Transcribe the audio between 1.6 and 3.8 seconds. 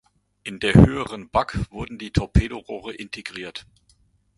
wurden die Torpedorohre integriert.